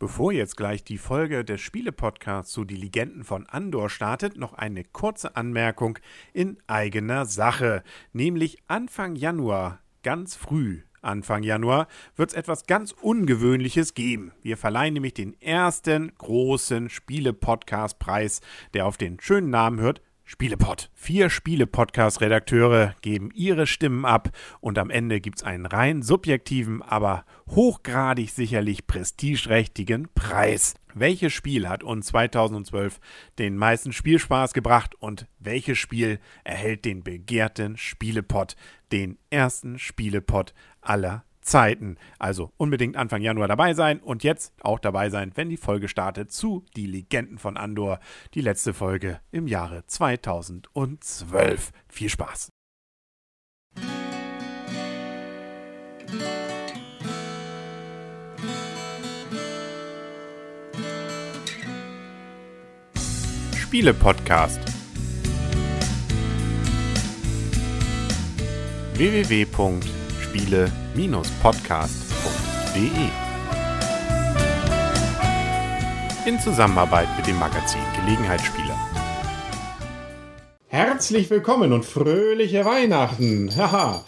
[0.00, 4.84] Bevor jetzt gleich die Folge des Spiele-Podcasts zu Die Legenden von Andor startet, noch eine
[4.84, 5.98] kurze Anmerkung
[6.32, 7.82] in eigener Sache.
[8.12, 14.30] Nämlich Anfang Januar, ganz früh, Anfang Januar, wird es etwas ganz Ungewöhnliches geben.
[14.40, 18.40] Wir verleihen nämlich den ersten großen Spiele-Podcast-Preis,
[18.74, 20.00] der auf den schönen Namen hört,
[20.30, 20.90] Spielepod.
[20.92, 24.28] Vier Spiele-Podcast-Redakteure geben ihre Stimmen ab
[24.60, 30.74] und am Ende gibt es einen rein subjektiven, aber hochgradig sicherlich prestigeträchtigen Preis.
[30.92, 33.00] Welches Spiel hat uns 2012
[33.38, 38.54] den meisten Spielspaß gebracht und welches Spiel erhält den begehrten Spielepod,
[38.92, 40.52] den ersten Spielepod
[40.82, 41.96] aller Zeiten.
[42.18, 46.30] Also unbedingt Anfang Januar dabei sein und jetzt auch dabei sein, wenn die Folge startet
[46.30, 48.00] zu Die Legenden von Andor,
[48.34, 51.72] die letzte Folge im Jahre 2012.
[51.88, 52.52] Viel Spaß!
[63.56, 64.60] Spiele-Podcast
[68.94, 69.44] www
[70.28, 73.08] spiele-podcast.de.
[76.26, 78.76] In Zusammenarbeit mit dem Magazin Gelegenheitsspieler.
[80.66, 83.50] Herzlich willkommen und fröhliche Weihnachten.
[83.56, 84.04] Haha.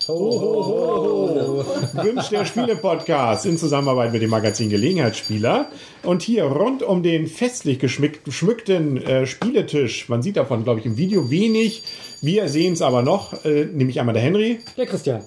[1.95, 5.69] Wünscht der Spiele-Podcast in Zusammenarbeit mit dem Magazin Gelegenheitsspieler.
[6.03, 10.99] Und hier rund um den festlich geschmückten äh, Spieletisch, man sieht davon, glaube ich, im
[10.99, 11.83] Video wenig.
[12.21, 14.61] Wir sehen es aber noch, äh, nämlich einmal der Henry.
[14.77, 15.23] Der Christian.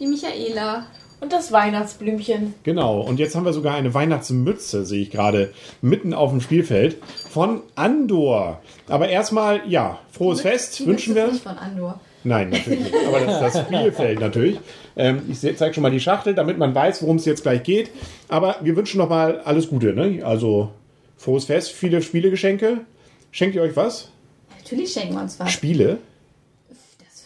[0.00, 0.86] Die Michaela.
[1.20, 2.54] Und das Weihnachtsblümchen.
[2.64, 6.98] Genau, und jetzt haben wir sogar eine Weihnachtsmütze, sehe ich gerade, mitten auf dem Spielfeld
[7.30, 8.60] von Andor.
[8.88, 11.32] Aber erstmal, ja, frohes Die Fest die wünschen Mütze ist wir.
[11.32, 12.00] nicht von Andor.
[12.24, 12.94] Nein, natürlich nicht.
[13.06, 14.58] Aber das, das Spielfeld natürlich.
[14.96, 17.90] Ähm, ich zeige schon mal die Schachtel, damit man weiß, worum es jetzt gleich geht.
[18.28, 19.94] Aber wir wünschen noch mal alles Gute.
[19.94, 20.22] Ne?
[20.24, 20.72] Also
[21.16, 22.80] frohes Fest, viele Spielegeschenke.
[23.30, 24.10] Schenkt ihr euch was?
[24.58, 25.50] Natürlich schenken wir uns was.
[25.50, 25.98] Spiele?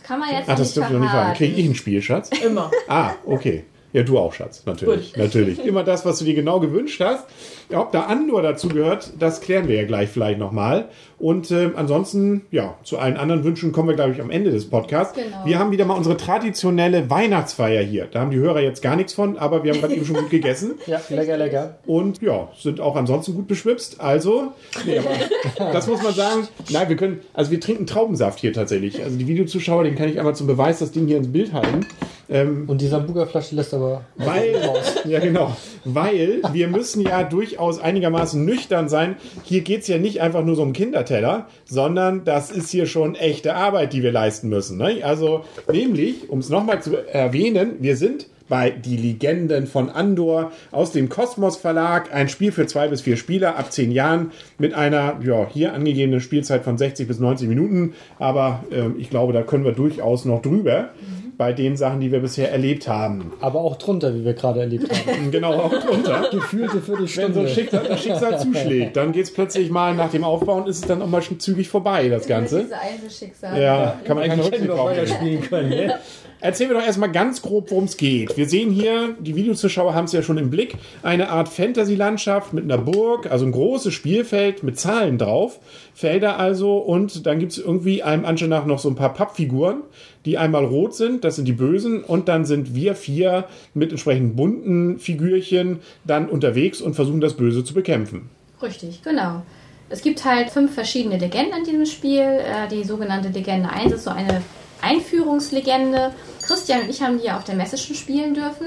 [0.08, 1.20] Kann man jetzt Ach, noch das nicht dürfen wir nicht fragen.
[1.22, 1.36] verraten.
[1.36, 2.30] Kriege ich einen Spielschatz?
[2.42, 2.70] Immer.
[2.88, 3.64] Ah, okay.
[3.92, 4.64] Ja, du auch, Schatz.
[4.66, 5.16] Natürlich.
[5.16, 5.64] Natürlich.
[5.64, 7.26] Immer das, was du dir genau gewünscht hast.
[7.70, 10.88] Ja, ob da Andor dazu gehört, das klären wir ja gleich vielleicht nochmal.
[11.18, 14.68] Und ähm, ansonsten, ja, zu allen anderen Wünschen kommen wir, glaube ich, am Ende des
[14.68, 15.14] Podcasts.
[15.14, 15.44] Genau.
[15.44, 18.06] Wir haben wieder mal unsere traditionelle Weihnachtsfeier hier.
[18.10, 20.30] Da haben die Hörer jetzt gar nichts von, aber wir haben gerade eben schon gut
[20.30, 20.74] gegessen.
[20.86, 21.78] Ja, lecker, lecker.
[21.86, 24.00] Und ja, sind auch ansonsten gut beschwipst.
[24.00, 24.52] Also,
[24.86, 26.48] nee, aber das muss man sagen.
[26.70, 29.02] Nein, wir können, also wir trinken Traubensaft hier tatsächlich.
[29.02, 31.86] Also die Videozuschauer, den kann ich einmal zum Beweis das Ding hier ins Bild halten.
[32.30, 34.96] Ähm, Und die Sambuga-Flasche lässt aber weil, raus.
[35.04, 39.16] ja genau, weil wir müssen ja durchaus einigermaßen nüchtern sein.
[39.44, 43.14] Hier geht es ja nicht einfach nur so um Kinderteller, sondern das ist hier schon
[43.14, 44.76] echte Arbeit, die wir leisten müssen.
[44.76, 44.98] Ne?
[45.02, 50.92] Also nämlich, um es nochmal zu erwähnen, wir sind bei Die Legenden von Andor aus
[50.92, 52.12] dem Kosmos Verlag.
[52.14, 56.20] Ein Spiel für zwei bis vier Spieler ab zehn Jahren mit einer ja, hier angegebenen
[56.20, 57.94] Spielzeit von 60 bis 90 Minuten.
[58.18, 60.90] Aber ähm, ich glaube, da können wir durchaus noch drüber
[61.38, 63.32] bei den Sachen, die wir bisher erlebt haben.
[63.40, 65.30] Aber auch drunter, wie wir gerade erlebt haben.
[65.30, 66.28] Genau, auch drunter.
[66.32, 67.40] Gefühlte Wenn so Viertelstunde.
[67.40, 70.88] ein Schicksal, das Schicksal zuschlägt, dann geht es plötzlich mal nach dem Aufbauen, ist es
[70.88, 72.62] dann auch mal schon zügig vorbei, das Ganze.
[72.64, 73.62] Diese Einzelschicksal.
[73.62, 75.68] Ja, kann man keine Eigentlich Rücksicht drauf spielen können.
[75.68, 75.98] Ne?
[76.40, 78.36] Erzählen wir doch erstmal ganz grob, worum es geht.
[78.36, 82.62] Wir sehen hier, die Videozuschauer haben es ja schon im Blick, eine Art Fantasy-Landschaft mit
[82.62, 85.58] einer Burg, also ein großes Spielfeld mit Zahlen drauf,
[85.94, 89.82] Felder also, und dann gibt es irgendwie einem Anschein nach noch so ein paar Pappfiguren,
[90.24, 94.36] die einmal rot sind, das sind die Bösen, und dann sind wir vier mit entsprechend
[94.36, 98.30] bunten Figürchen dann unterwegs und versuchen das Böse zu bekämpfen.
[98.62, 99.42] Richtig, genau.
[99.90, 102.20] Es gibt halt fünf verschiedene Legenden in diesem Spiel.
[102.20, 104.42] Äh, Die sogenannte Legende 1 ist so eine
[104.82, 106.12] Einführungslegende.
[106.46, 108.66] Christian und ich haben die ja auf der Messe schon spielen dürfen.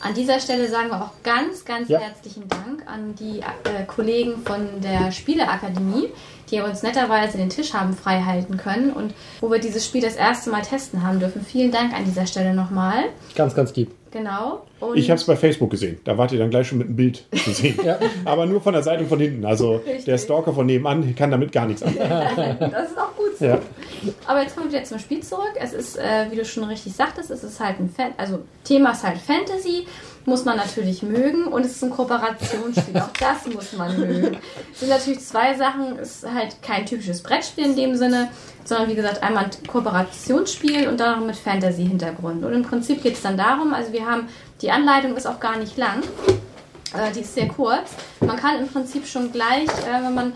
[0.00, 1.98] An dieser Stelle sagen wir auch ganz, ganz Ja.
[1.98, 6.10] herzlichen Dank an die äh, Kollegen von der Spieleakademie,
[6.50, 10.14] die uns netterweise den Tisch haben frei halten können und wo wir dieses Spiel das
[10.14, 11.44] erste Mal testen haben dürfen.
[11.44, 13.04] Vielen Dank an dieser Stelle nochmal.
[13.34, 13.90] Ganz, ganz lieb.
[14.16, 14.62] Genau.
[14.80, 16.00] Und Ich habe es bei Facebook gesehen.
[16.04, 17.78] Da wart ihr dann gleich schon mit einem Bild zu sehen.
[17.84, 17.98] Ja.
[18.24, 19.44] Aber nur von der Seite und von hinten.
[19.44, 20.04] Also Richtig.
[20.06, 22.56] der Stalker von nebenan kann damit gar nichts anfangen.
[22.60, 23.44] das ist auch gut so.
[23.44, 23.58] Ja.
[24.26, 25.52] Aber jetzt kommen wir wieder zum Spiel zurück.
[25.56, 28.92] Es ist, äh, wie du schon richtig sagtest, es ist halt ein Fan also Thema
[28.92, 29.86] ist halt Fantasy,
[30.26, 32.98] muss man natürlich mögen und es ist ein Kooperationsspiel.
[33.00, 34.38] Auch das muss man mögen.
[34.72, 38.28] Es sind natürlich zwei Sachen, es ist halt kein typisches Brettspiel in dem Sinne,
[38.64, 42.44] sondern wie gesagt einmal ein Kooperationsspiel und dann noch mit Fantasy-Hintergrund.
[42.44, 44.28] Und im Prinzip geht es dann darum, also wir haben,
[44.60, 46.02] die Anleitung ist auch gar nicht lang.
[46.92, 47.90] Äh, die ist sehr kurz.
[48.20, 50.32] Man kann im Prinzip schon gleich, äh, wenn man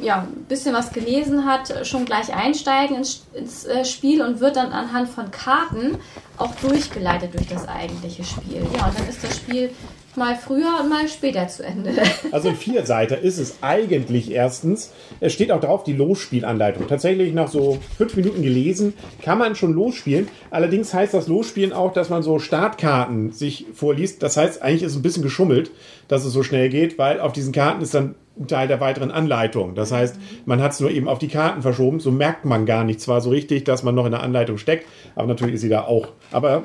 [0.00, 4.56] ja, ein bisschen was gelesen hat, schon gleich einsteigen ins, ins äh, Spiel und wird
[4.56, 5.98] dann anhand von Karten
[6.36, 8.66] auch durchgeleitet durch das eigentliche Spiel.
[8.76, 9.70] Ja, und dann ist das Spiel
[10.16, 11.92] mal früher und mal später zu Ende.
[12.32, 14.92] Also ein Vierseiter ist es eigentlich erstens.
[15.20, 16.86] Es steht auch drauf die Losspielanleitung.
[16.86, 20.28] Tatsächlich nach so fünf Minuten gelesen kann man schon losspielen.
[20.50, 24.22] Allerdings heißt das Losspielen auch, dass man so Startkarten sich vorliest.
[24.22, 25.70] Das heißt, eigentlich ist es ein bisschen geschummelt,
[26.08, 29.10] dass es so schnell geht, weil auf diesen Karten ist dann ein Teil der weiteren
[29.10, 29.74] Anleitung.
[29.74, 30.16] Das heißt,
[30.46, 32.00] man hat es nur eben auf die Karten verschoben.
[32.00, 34.86] So merkt man gar nicht zwar so richtig, dass man noch in der Anleitung steckt,
[35.14, 36.08] aber natürlich ist sie da auch.
[36.32, 36.64] Aber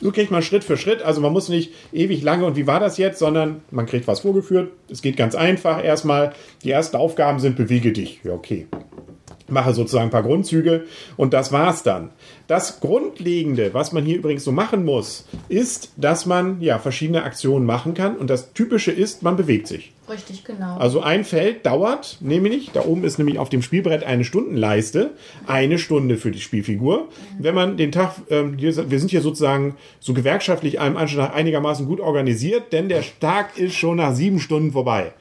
[0.00, 1.02] so kriegt man Schritt für Schritt.
[1.02, 4.20] Also man muss nicht ewig lange und wie war das jetzt, sondern man kriegt was
[4.20, 4.70] vorgeführt.
[4.90, 6.32] Es geht ganz einfach erstmal.
[6.62, 8.20] Die ersten Aufgaben sind bewege dich.
[8.24, 8.66] Ja, okay.
[9.48, 10.84] Mache sozusagen ein paar Grundzüge
[11.16, 12.10] und das war's dann.
[12.46, 17.66] Das Grundlegende, was man hier übrigens so machen muss, ist, dass man ja verschiedene Aktionen
[17.66, 19.92] machen kann und das Typische ist, man bewegt sich.
[20.08, 20.78] Richtig, genau.
[20.78, 25.10] Also ein Feld dauert, nämlich, da oben ist nämlich auf dem Spielbrett eine Stundenleiste,
[25.46, 27.08] eine Stunde für die Spielfigur.
[27.38, 32.00] Wenn man den Tag, ähm, wir sind hier sozusagen so gewerkschaftlich einem Anschlag einigermaßen gut
[32.00, 35.12] organisiert, denn der Tag ist schon nach sieben Stunden vorbei.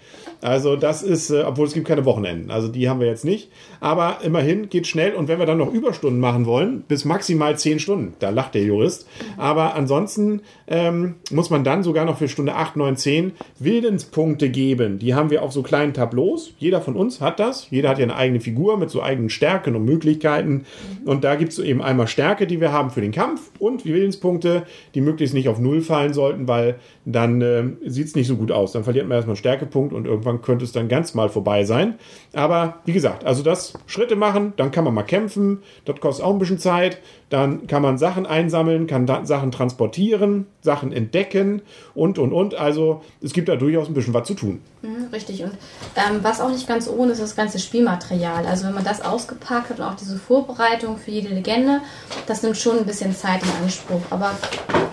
[0.41, 3.49] Also das ist, äh, obwohl es gibt keine Wochenenden, also die haben wir jetzt nicht.
[3.79, 7.79] Aber immerhin geht schnell und wenn wir dann noch Überstunden machen wollen, bis maximal zehn
[7.79, 9.07] Stunden, da lacht der Jurist.
[9.37, 14.99] Aber ansonsten ähm, muss man dann sogar noch für Stunde 8, 9, 10 Wildenspunkte geben.
[14.99, 16.53] Die haben wir auf so kleinen Tableaus.
[16.59, 17.69] Jeder von uns hat das.
[17.69, 20.65] Jeder hat ja eine eigene Figur mit so eigenen Stärken und Möglichkeiten.
[21.05, 24.63] Und da gibt es eben einmal Stärke, die wir haben für den Kampf und Wildenspunkte,
[24.93, 26.75] die möglichst nicht auf Null fallen sollten, weil
[27.09, 28.73] dann äh, sieht es nicht so gut aus.
[28.73, 31.95] Dann verliert man erstmal Stärkepunkt und irgendwann könnte es dann ganz mal vorbei sein.
[32.33, 35.59] Aber wie gesagt, also das Schritte machen, dann kann man mal kämpfen.
[35.85, 36.99] Das kostet auch ein bisschen Zeit.
[37.29, 41.61] Dann kann man Sachen einsammeln, kann Sachen transportieren, Sachen entdecken
[41.93, 42.55] und, und, und.
[42.55, 44.61] Also es gibt da durchaus ein bisschen was zu tun.
[44.81, 45.43] Mhm, richtig.
[45.43, 45.51] Und
[45.95, 48.45] ähm, was auch nicht ganz ohne ist, ist das ganze Spielmaterial.
[48.45, 51.81] Also wenn man das ausgepackt hat und auch diese Vorbereitung für jede Legende,
[52.27, 54.01] das nimmt schon ein bisschen Zeit in Anspruch.
[54.09, 54.31] Aber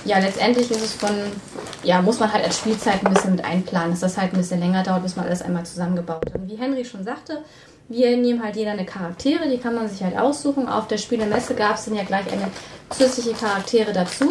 [0.05, 1.11] ja, letztendlich ist es von,
[1.85, 4.59] ja, muss man halt als Spielzeit ein bisschen mit einplanen, dass das halt ein bisschen
[4.59, 6.35] länger dauert, bis man alles einmal zusammengebaut hat.
[6.35, 7.45] Und wie Henry schon sagte,
[7.89, 10.69] wir nehmen halt jeder eine Charaktere, die kann man sich halt aussuchen.
[10.69, 12.51] Auf der Spielemesse gab es dann ja gleich eine
[12.91, 14.31] zusätzliche Charaktere dazu,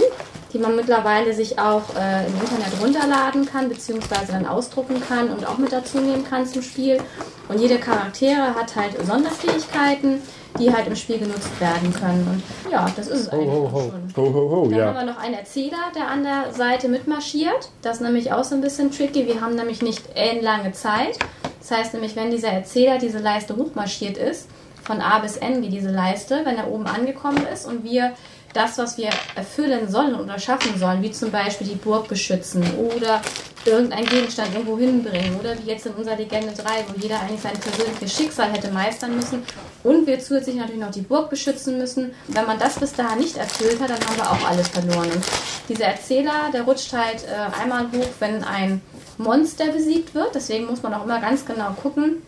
[0.51, 5.47] die man mittlerweile sich auch äh, im Internet runterladen kann, beziehungsweise dann ausdrucken kann und
[5.47, 6.99] auch mit dazu nehmen kann zum Spiel.
[7.47, 10.21] Und jede Charaktere hat halt Sonderfähigkeiten,
[10.59, 12.27] die halt im Spiel genutzt werden können.
[12.27, 13.91] Und ja, das ist es eigentlich ho, ho.
[13.91, 14.13] schon.
[14.15, 14.85] Ho, ho, ho, Dann ja.
[14.87, 17.69] haben wir noch einen Erzähler, der an der Seite mitmarschiert.
[17.81, 19.27] Das ist nämlich auch so ein bisschen tricky.
[19.27, 21.19] Wir haben nämlich nicht ellenlange Zeit.
[21.63, 24.49] Das heißt nämlich, wenn dieser Erzähler diese Leiste hochmarschiert ist,
[24.83, 28.13] von A bis N wie diese Leiste, wenn er oben angekommen ist und wir
[28.51, 33.21] das, was wir erfüllen sollen oder schaffen sollen, wie zum Beispiel die Burg beschützen oder
[33.65, 37.53] irgendeinen Gegenstand irgendwo hinbringen oder wie jetzt in unserer Legende 3, wo jeder eigentlich sein
[37.53, 39.43] persönliches Schicksal hätte meistern müssen
[39.83, 42.13] und wir zusätzlich natürlich noch die Burg beschützen müssen.
[42.27, 45.09] Wenn man das bis dahin nicht erfüllt hat, dann haben wir auch alles verloren.
[45.09, 45.23] Und
[45.69, 48.81] dieser Erzähler, der rutscht halt äh, einmal hoch, wenn ein
[49.17, 50.35] Monster besiegt wird.
[50.35, 52.21] Deswegen muss man auch immer ganz genau gucken,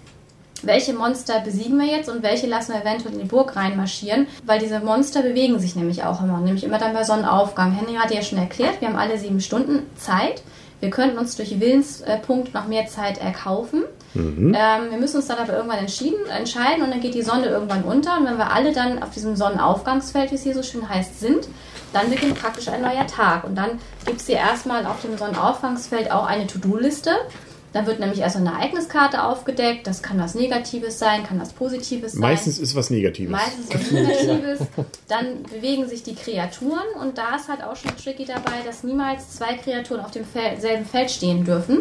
[0.64, 4.60] welche Monster besiegen wir jetzt und welche lassen wir eventuell in die Burg reinmarschieren, weil
[4.60, 7.74] diese Monster bewegen sich nämlich auch immer, nämlich immer dann bei Sonnenaufgang.
[7.74, 10.44] Henry hat ja schon erklärt, wir haben alle sieben Stunden Zeit.
[10.80, 13.84] Wir könnten uns durch Willenspunkt noch mehr Zeit erkaufen.
[14.56, 17.84] Ähm, wir müssen uns dann aber irgendwann entschieden, entscheiden und dann geht die Sonne irgendwann
[17.84, 18.18] unter.
[18.18, 21.48] Und wenn wir alle dann auf diesem Sonnenaufgangsfeld, wie es hier so schön heißt, sind,
[21.96, 23.46] dann beginnt praktisch ein neuer Tag.
[23.46, 27.12] Und dann gibt es hier erstmal auf dem Sonnenaufgangsfeld auch eine To-Do-Liste.
[27.72, 29.86] Dann wird nämlich erst eine Ereigniskarte aufgedeckt.
[29.88, 32.22] Das kann was Negatives sein, kann was Positives sein.
[32.22, 33.32] Meistens ist was Negatives.
[33.32, 34.60] Meistens was Negatives.
[35.08, 39.32] Dann bewegen sich die Kreaturen und da ist halt auch schon tricky dabei, dass niemals
[39.32, 41.80] zwei Kreaturen auf demselben Feld stehen dürfen.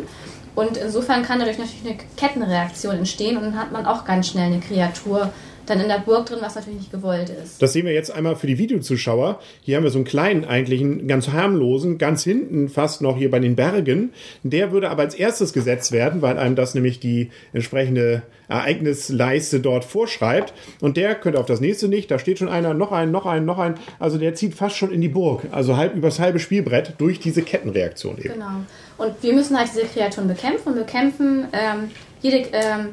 [0.57, 4.47] Und insofern kann dadurch natürlich eine Kettenreaktion entstehen und dann hat man auch ganz schnell
[4.47, 5.33] eine Kreatur
[5.67, 7.61] dann in der Burg drin, was natürlich nicht gewollt ist.
[7.61, 9.41] Das sehen wir jetzt einmal für die Videozuschauer.
[9.63, 13.31] Hier haben wir so einen kleinen, eigentlich einen ganz harmlosen, ganz hinten fast noch hier
[13.31, 14.13] bei den Bergen.
[14.43, 19.85] Der würde aber als erstes gesetzt werden, weil einem das nämlich die entsprechende Ereignisleiste dort
[19.85, 20.53] vorschreibt.
[20.81, 22.11] Und der könnte auf das nächste nicht.
[22.11, 23.75] Da steht schon einer, noch ein, noch ein, noch ein.
[23.99, 25.43] Also der zieht fast schon in die Burg.
[25.51, 28.35] Also halb übers halbe Spielbrett durch diese Kettenreaktion eben.
[28.35, 28.61] Genau.
[28.97, 31.91] Und wir müssen halt diese Kreaturen bekämpfen und bekämpfen ähm,
[32.21, 32.89] jede, ähm,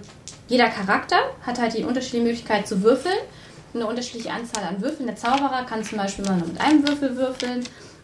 [0.51, 1.15] jeder Charakter
[1.45, 3.15] hat halt die unterschiedliche Möglichkeit zu würfeln.
[3.73, 5.07] Eine unterschiedliche Anzahl an Würfeln.
[5.07, 7.59] Der Zauberer kann zum Beispiel mal nur mit einem Würfel würfeln.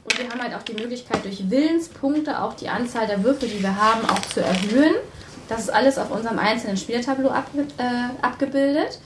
[0.05, 3.61] Und wir haben halt auch die Möglichkeit, durch Willenspunkte auch die Anzahl der Würfel, die
[3.61, 4.95] wir haben, auch zu erhöhen.
[5.49, 8.99] Das ist alles auf unserem einzelnen Spielertableau abge äh, abgebildet.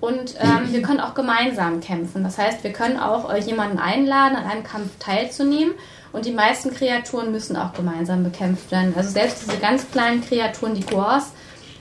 [0.00, 2.22] Und ähm, wir können auch gemeinsam kämpfen.
[2.22, 5.72] Das heißt, wir können auch äh, jemanden einladen, an einem Kampf teilzunehmen.
[6.12, 8.92] Und die meisten Kreaturen müssen auch gemeinsam bekämpft werden.
[8.94, 11.32] Also selbst diese ganz kleinen Kreaturen, die Gors,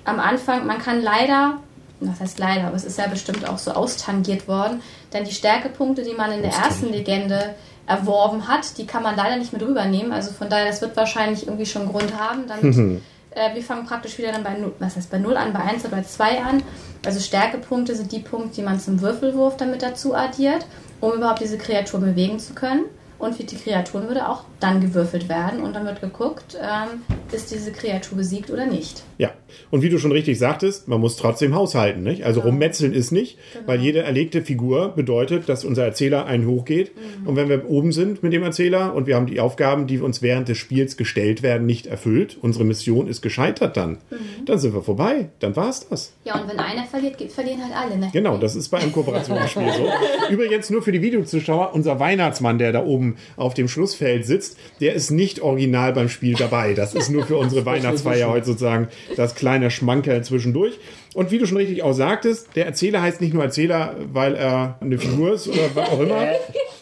[0.05, 1.57] am Anfang, man kann leider,
[1.99, 4.81] das heißt leider, aber es ist ja bestimmt auch so austangiert worden,
[5.13, 7.55] denn die Stärkepunkte, die man in der ersten Legende
[7.87, 8.77] erworben hat.
[8.77, 10.11] Die kann man leider nicht mit rübernehmen.
[10.11, 12.47] Also von daher, das wird wahrscheinlich irgendwie schon einen Grund haben.
[12.47, 15.59] Damit, äh, wir fangen praktisch wieder dann bei 0, was heißt bei 0 an, bei
[15.59, 16.63] 1 oder bei 2 an.
[17.05, 20.65] Also Stärkepunkte sind die Punkte, die man zum Würfelwurf damit dazu addiert,
[20.99, 22.85] um überhaupt diese Kreatur bewegen zu können.
[23.19, 27.51] Und für die Kreaturen würde auch dann gewürfelt werden und dann wird geguckt, ähm, ist
[27.51, 29.03] diese Kreatur besiegt oder nicht.
[29.17, 29.31] Ja,
[29.69, 32.23] und wie du schon richtig sagtest, man muss trotzdem haushalten, nicht?
[32.23, 36.91] Also rummetzeln ist nicht, weil jede erlegte Figur bedeutet, dass unser Erzähler einen hochgeht.
[37.25, 40.21] Und wenn wir oben sind mit dem Erzähler und wir haben die Aufgaben, die uns
[40.21, 43.99] während des Spiels gestellt werden, nicht erfüllt, unsere Mission ist gescheitert dann,
[44.45, 46.13] dann sind wir vorbei, dann war's das.
[46.25, 47.97] Ja, und wenn einer verliert, verlieren halt alle.
[47.99, 48.09] Ne?
[48.13, 49.89] Genau, das ist bei einem Kooperationsspiel so.
[50.33, 54.93] Übrigens nur für die Videozuschauer, unser Weihnachtsmann, der da oben auf dem Schlussfeld sitzt, der
[54.93, 56.73] ist nicht original beim Spiel dabei.
[56.73, 60.79] Das ist nur für unsere Weihnachtsfeier heute sozusagen das kleine Schmankerl zwischendurch.
[61.13, 64.77] Und wie du schon richtig auch sagtest, der Erzähler heißt nicht nur Erzähler, weil er
[64.79, 66.27] eine Figur ist oder was auch immer.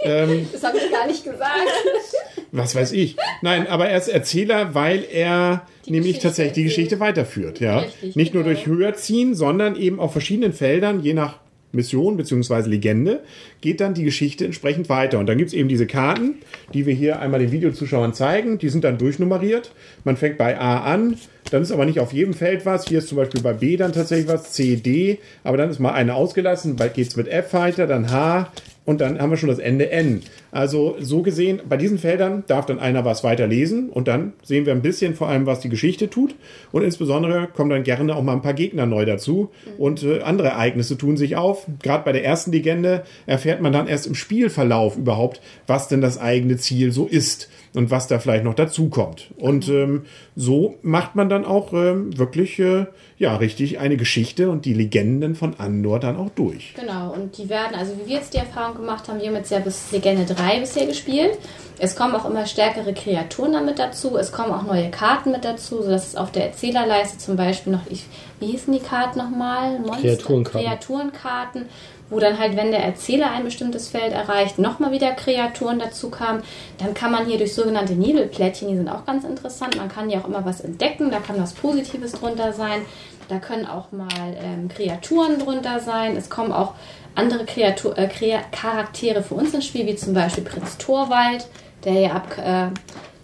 [0.02, 1.68] Das habe ich gar nicht gesagt.
[2.52, 3.18] Was weiß ich.
[3.42, 6.64] Nein, aber er ist Erzähler, weil er nämlich Geschichte tatsächlich die.
[6.64, 7.60] Geschichte weiterführt.
[7.60, 7.80] Ja?
[7.80, 8.56] Richtig, Nicht nur genau.
[8.56, 11.36] durch Höherziehen, sondern eben auf verschiedenen Feldern, je nach
[11.72, 12.68] Mission bzw.
[12.68, 13.22] Legende,
[13.62, 15.20] geht dann die Geschichte entsprechend weiter.
[15.20, 16.36] Und dann gibt es eben diese Karten,
[16.74, 18.58] die wir hier einmal den Videozuschauern zeigen.
[18.58, 19.72] Die sind dann durchnummeriert.
[20.04, 21.16] Man fängt bei A an,
[21.52, 22.88] dann ist aber nicht auf jedem Feld was.
[22.88, 25.94] Hier ist zum Beispiel bei B dann tatsächlich was, C, D, aber dann ist mal
[25.94, 26.76] eine ausgelassen.
[26.76, 28.52] Bald geht es mit F weiter, dann H,
[28.90, 30.24] und dann haben wir schon das Ende N.
[30.52, 34.66] Also so gesehen, bei diesen Feldern darf dann einer was weiter lesen und dann sehen
[34.66, 36.36] wir ein bisschen vor allem, was die Geschichte tut.
[36.72, 40.50] Und insbesondere kommen dann gerne auch mal ein paar Gegner neu dazu und äh, andere
[40.50, 41.68] Ereignisse tun sich auf.
[41.82, 46.20] Gerade bei der ersten Legende erfährt man dann erst im Spielverlauf überhaupt, was denn das
[46.20, 49.30] eigene Ziel so ist und was da vielleicht noch dazu kommt.
[49.38, 52.86] Und ähm, so macht man dann auch ähm, wirklich äh,
[53.18, 56.74] ja richtig eine Geschichte und die Legenden von Andor dann auch durch.
[56.76, 59.52] Genau, und die werden, also wie wir jetzt die Erfahrung gemacht haben, wir haben jetzt
[59.52, 61.38] ja bis Legende 3 bisher gespielt.
[61.82, 65.82] Es kommen auch immer stärkere Kreaturen damit dazu, es kommen auch neue Karten mit dazu,
[65.82, 68.06] sodass es auf der Erzählerleiste zum Beispiel noch, ich,
[68.42, 69.80] wie hießen die Karten nochmal?
[69.80, 70.68] Monster- Kreaturenkarten.
[70.68, 71.66] Kreaturenkarten,
[72.10, 76.44] wo dann halt, wenn der Erzähler ein bestimmtes Feld erreicht, nochmal wieder Kreaturen dazu kamen.
[76.80, 80.20] Dann kann man hier durch sogenannte Nebelplättchen, die sind auch ganz interessant, man kann ja
[80.20, 82.82] auch immer was entdecken, da kann was Positives drunter sein.
[83.30, 84.08] Da können auch mal
[84.44, 86.18] ähm, Kreaturen drunter sein.
[86.18, 86.74] Es kommen auch
[87.20, 88.08] andere Kreatur äh,
[88.52, 91.48] Charaktere für uns ins Spiel, wie zum Beispiel Prinz Torwald,
[91.84, 92.68] der ja ab äh,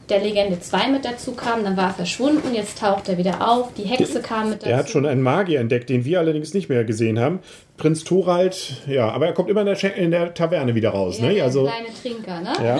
[0.09, 1.63] der Legende 2 mit dazu kam.
[1.63, 3.73] Dann war er verschwunden, jetzt taucht er wieder auf.
[3.73, 4.69] Die Hexe kam mit dazu.
[4.69, 7.39] Er hat schon einen Magier entdeckt, den wir allerdings nicht mehr gesehen haben.
[7.77, 11.19] Prinz Thorald, ja, aber er kommt immer in der, in der Taverne wieder raus.
[11.19, 11.33] ja, ne?
[11.35, 12.53] der Also, kleine Trinker, ne?
[12.63, 12.79] ja.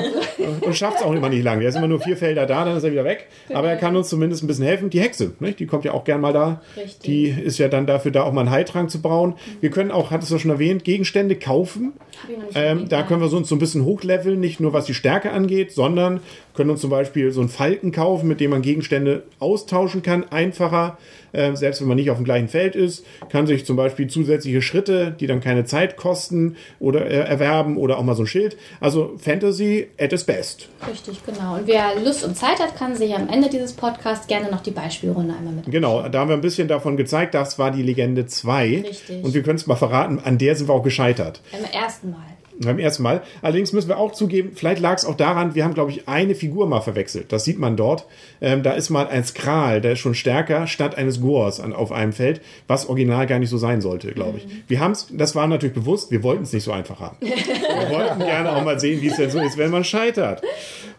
[0.62, 1.60] Und schafft es auch immer nicht lang.
[1.60, 3.28] Er ist immer nur vier Felder da, dann ist er wieder weg.
[3.54, 4.90] Aber er kann uns zumindest ein bisschen helfen.
[4.90, 5.52] Die Hexe, ne?
[5.52, 6.62] die kommt ja auch gern mal da.
[6.78, 7.00] Richtig.
[7.02, 9.34] Die ist ja dann dafür da, auch mal einen Heiltrank zu brauen.
[9.60, 11.92] Wir können auch, hattest du schon erwähnt, Gegenstände kaufen.
[12.28, 15.32] Nicht Ähm, da können wir uns so ein bisschen hochleveln, nicht nur was die Stärke
[15.32, 16.22] angeht, sondern
[16.54, 20.98] können uns zum Beispiel so einen Falken kaufen, mit dem man Gegenstände austauschen kann, einfacher,
[21.32, 24.62] äh, selbst wenn man nicht auf dem gleichen Feld ist, kann sich zum Beispiel zusätzliche
[24.62, 28.58] Schritte, die dann keine Zeit kosten, oder äh, erwerben oder auch mal so ein Schild.
[28.80, 30.70] Also Fantasy at its best.
[30.90, 31.56] Richtig, genau.
[31.56, 34.72] Und wer Lust und Zeit hat, kann sich am Ende dieses Podcasts gerne noch die
[34.72, 35.66] Beispielrunde einmal mit.
[35.70, 38.84] Genau, da haben wir ein bisschen davon gezeigt, das war die Legende 2.
[38.88, 39.24] Richtig.
[39.24, 41.42] Und wir können es mal verraten, an der sind wir auch gescheitert.
[41.52, 42.35] Beim ersten Mal.
[42.60, 43.22] Beim ersten Mal.
[43.42, 46.36] Allerdings müssen wir auch zugeben, vielleicht lag es auch daran, wir haben, glaube ich, eine
[46.36, 47.32] Figur mal verwechselt.
[47.32, 48.06] Das sieht man dort.
[48.42, 51.92] Ähm, da ist mal ein Skral, der ist schon stärker, statt eines Gors an, auf
[51.92, 54.48] einem Feld, was original gar nicht so sein sollte, glaube ich.
[54.68, 57.18] Wir haben es, das war natürlich bewusst, wir wollten es nicht so einfach haben.
[57.22, 60.42] wir wollten gerne auch mal sehen, wie es denn so ist, wenn man scheitert.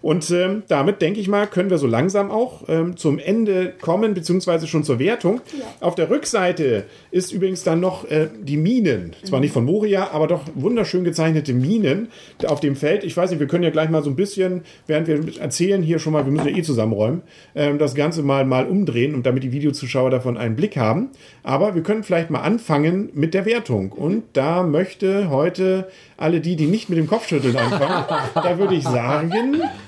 [0.07, 4.15] Und ähm, damit, denke ich mal, können wir so langsam auch ähm, zum Ende kommen,
[4.15, 5.41] beziehungsweise schon zur Wertung.
[5.81, 9.17] Auf der Rückseite ist übrigens dann noch äh, die Minen.
[9.25, 12.07] Zwar nicht von Moria, aber doch wunderschön gezeichnete Minen
[12.47, 13.03] auf dem Feld.
[13.03, 15.99] Ich weiß nicht, wir können ja gleich mal so ein bisschen, während wir erzählen, hier
[15.99, 17.23] schon mal, wir müssen ja eh zusammenräumen,
[17.57, 21.09] ähm, das Ganze mal, mal umdrehen und damit die Videozuschauer davon einen Blick haben.
[21.43, 23.91] Aber wir können vielleicht mal anfangen mit der Wertung.
[23.91, 28.85] Und da möchte heute alle die, die nicht mit dem Kopfschütteln anfangen, da würde ich
[28.85, 29.33] sagen,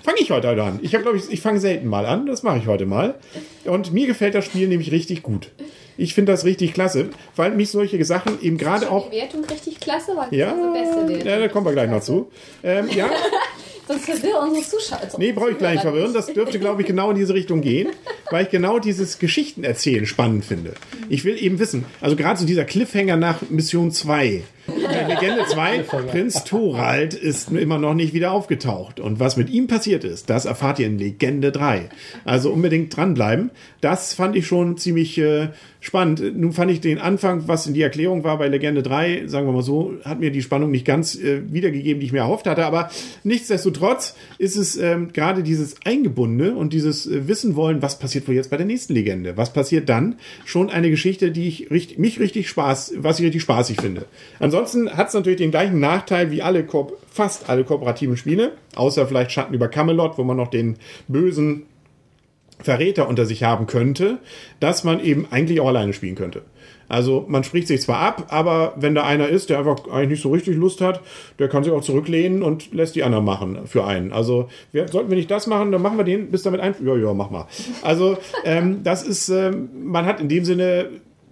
[0.08, 0.78] fange ich heute an.
[0.80, 2.24] Ich habe, glaube ich, ich fange selten mal an.
[2.24, 3.16] Das mache ich heute mal.
[3.66, 5.50] Und mir gefällt das Spiel nämlich richtig gut.
[5.98, 9.10] Ich finde das richtig klasse, weil mich solche Sachen eben gerade auch.
[9.10, 12.00] Die Wertung richtig klasse, weil Ja, das ist beste ja, da kommen wir gleich noch
[12.00, 12.30] zu.
[12.62, 13.10] Ähm, ja,
[13.88, 15.00] Sonst verwirr unsere Zuschauer.
[15.18, 16.14] nee, brauche ich gleich nicht verwirren.
[16.14, 17.88] Das dürfte, glaube ich, genau in diese Richtung gehen,
[18.30, 20.72] weil ich genau dieses Geschichtenerzählen spannend finde.
[21.08, 24.42] Ich will eben wissen, also gerade so dieser Cliffhanger nach Mission 2,
[24.82, 25.78] bei Legende 2,
[26.10, 29.00] Prinz Thorald ist immer noch nicht wieder aufgetaucht.
[29.00, 31.88] Und was mit ihm passiert ist, das erfahrt ihr in Legende 3.
[32.24, 33.50] Also unbedingt dranbleiben.
[33.80, 35.48] Das fand ich schon ziemlich äh,
[35.80, 36.36] spannend.
[36.36, 39.52] Nun fand ich den Anfang, was in die Erklärung war bei Legende 3, sagen wir
[39.52, 42.66] mal so, hat mir die Spannung nicht ganz äh, wiedergegeben, die ich mir erhofft hatte.
[42.66, 42.90] Aber
[43.24, 48.34] nichtsdestotrotz ist es ähm, gerade dieses Eingebundene und dieses äh, Wissen wollen, was passiert wohl
[48.34, 49.36] jetzt bei der nächsten Legende?
[49.36, 50.16] Was passiert dann?
[50.44, 54.06] Schon eine Geschichte, die ich richtig, mich richtig Spaß, was ich richtig spaßig finde.
[54.40, 56.66] Ansonsten hat es natürlich den gleichen Nachteil wie alle
[57.10, 60.76] fast alle kooperativen Spiele, außer vielleicht Schatten über Camelot, wo man noch den
[61.08, 61.64] bösen
[62.60, 64.18] Verräter unter sich haben könnte,
[64.60, 66.42] dass man eben eigentlich auch alleine spielen könnte.
[66.88, 70.22] Also man spricht sich zwar ab, aber wenn da einer ist, der einfach eigentlich nicht
[70.22, 71.02] so richtig Lust hat,
[71.38, 74.12] der kann sich auch zurücklehnen und lässt die anderen machen für einen.
[74.12, 76.74] Also wir, sollten wir nicht das machen, dann machen wir den bis damit ein.
[76.82, 77.46] Ja, ja, mach mal.
[77.82, 80.88] Also ähm, das ist, ähm, man hat in dem Sinne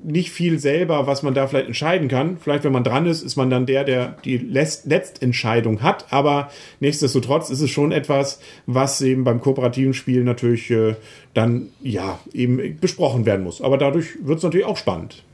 [0.06, 2.38] nicht viel selber, was man da vielleicht entscheiden kann.
[2.38, 6.06] Vielleicht, wenn man dran ist, ist man dann der, der die Letztentscheidung hat.
[6.12, 10.94] Aber nichtsdestotrotz ist es schon etwas, was eben beim kooperativen Spiel natürlich äh,
[11.34, 13.60] dann ja eben besprochen werden muss.
[13.60, 15.24] Aber dadurch wird es natürlich auch spannend.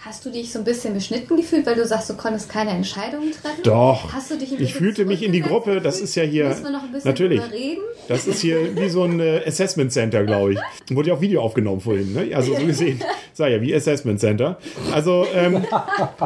[0.00, 3.32] Hast du dich so ein bisschen beschnitten gefühlt, weil du sagst, du konntest keine Entscheidungen
[3.32, 3.64] treffen?
[3.64, 4.12] Doch.
[4.12, 5.80] Hast du dich ich fühlte mich in die Gruppe.
[5.80, 7.40] Das ist ja hier Müssen wir noch ein bisschen natürlich.
[7.40, 7.82] drüber reden?
[8.06, 10.58] Das ist hier wie so ein äh, Assessment Center, glaube ich.
[10.94, 12.30] Wurde ja auch Video aufgenommen vorhin, ne?
[12.32, 13.02] Also so gesehen,
[13.32, 14.58] sag ja, wie Assessment Center.
[14.92, 15.66] Also ähm,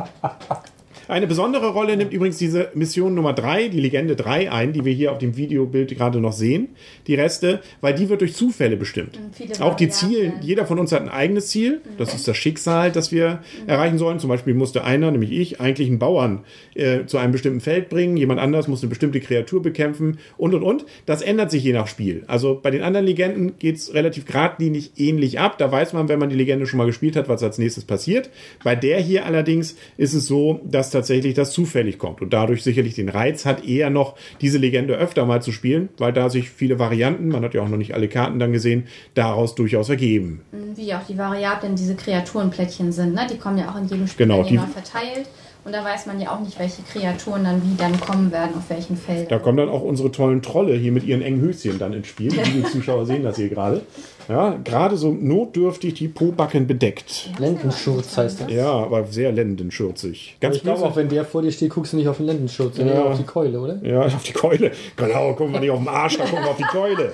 [1.08, 4.92] eine besondere Rolle nimmt übrigens diese Mission Nummer 3, die Legende 3 ein, die wir
[4.92, 6.70] hier auf dem Videobild gerade noch sehen.
[7.06, 9.18] Die Reste, weil die wird durch Zufälle bestimmt.
[9.32, 9.92] viele Auch die.
[9.92, 11.80] Ziele, jeder von uns hat ein eigenes Ziel.
[11.98, 14.18] Das ist das Schicksal, das wir erreichen sollen.
[14.18, 16.44] Zum Beispiel musste einer, nämlich ich, eigentlich einen Bauern
[16.74, 18.16] äh, zu einem bestimmten Feld bringen.
[18.16, 20.86] Jemand anders muss eine bestimmte Kreatur bekämpfen und und und.
[21.06, 22.24] Das ändert sich je nach Spiel.
[22.26, 25.58] Also bei den anderen Legenden geht es relativ geradlinig ähnlich ab.
[25.58, 28.30] Da weiß man, wenn man die Legende schon mal gespielt hat, was als nächstes passiert.
[28.64, 32.94] Bei der hier allerdings ist es so, dass tatsächlich das zufällig kommt und dadurch sicherlich
[32.94, 36.78] den Reiz hat, eher noch diese Legende öfter mal zu spielen, weil da sich viele
[36.78, 38.84] Varianten, man hat ja auch noch nicht alle Karten dann gesehen,
[39.14, 40.40] daraus durchaus ergeben.
[40.76, 43.14] Wie auch die Variablen, diese Kreaturenplättchen sind.
[43.14, 43.26] Ne?
[43.30, 45.26] Die kommen ja auch in jedem Spiel Genau, die- immer verteilt.
[45.64, 48.68] Und da weiß man ja auch nicht, welche Kreaturen dann wie dann kommen werden, auf
[48.68, 49.28] welchen Feldern.
[49.28, 52.30] Da kommen dann auch unsere tollen Trolle hier mit ihren engen Höschen dann ins Spiel.
[52.32, 53.82] Die Zuschauer sehen das hier gerade.
[54.28, 57.30] Ja, gerade so notdürftig die Pobacken bedeckt.
[57.38, 58.50] Lendenschurz heißt das.
[58.52, 60.36] Ja, aber sehr lendenschürzig.
[60.40, 62.76] Ganz ich glaube, auch wenn der vor dir steht, guckst du nicht auf den Lendenschurz,
[62.76, 63.02] sondern Ja.
[63.04, 63.78] auf die Keule, oder?
[63.82, 64.70] Ja, auf die Keule.
[64.96, 67.12] Genau, gucken wir nicht auf den Arsch, da gucken wir auf die Keule.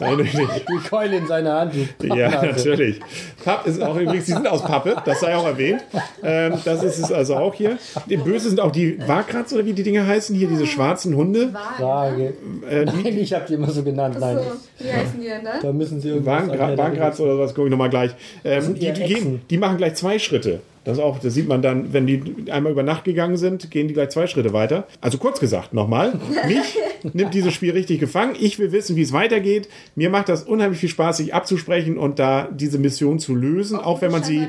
[0.00, 0.18] Nein.
[0.28, 1.74] Die Keule in seiner Hand.
[2.02, 3.00] Ja, natürlich.
[3.44, 5.82] Papp ist auch übrigens, die sind aus Pappe, das sei auch erwähnt.
[6.22, 7.78] Ähm, das ist es also auch hier.
[8.08, 11.52] Die Böse sind auch die Wakratz oder wie die Dinge heißen, hier diese schwarzen Hunde.
[11.76, 12.34] Frage.
[12.68, 14.16] Äh, Nein, ich habe die immer so genannt.
[14.20, 15.60] Nein, So, wie heißen die denn da?
[15.60, 18.12] da müssen sie irgendwas Wagenkratz oder was, gucke ich nochmal gleich.
[18.44, 19.40] Ähm, die, die, Echsen.
[19.50, 20.60] die machen gleich zwei Schritte.
[20.84, 23.94] Das, auch, das sieht man dann, wenn die einmal über Nacht gegangen sind, gehen die
[23.94, 24.86] gleich zwei Schritte weiter.
[25.02, 26.78] Also kurz gesagt nochmal, mich
[27.12, 28.34] nimmt dieses Spiel richtig gefangen.
[28.40, 29.68] Ich will wissen, wie es weitergeht.
[29.96, 34.00] Mir macht das unheimlich viel Spaß, sich abzusprechen und da diese Mission zu lösen, auch
[34.00, 34.46] wenn man sie,